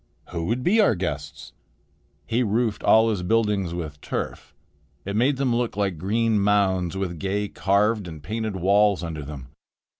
"Who 0.31 0.45
would 0.47 0.63
be 0.63 0.81
our 0.81 0.95
guests?" 0.95 1.53
He 2.25 2.41
roofed 2.41 2.81
all 2.83 3.11
his 3.11 3.21
buildings 3.21 3.71
with 3.75 4.01
turf. 4.01 4.55
It 5.05 5.15
made 5.15 5.37
them 5.37 5.55
look 5.55 5.77
like 5.77 5.99
green 5.99 6.39
mounds 6.39 6.97
with 6.97 7.19
gay 7.19 7.47
carved 7.47 8.07
and 8.07 8.23
painted 8.23 8.55
walls 8.55 9.03
under 9.03 9.21
them. 9.23 9.49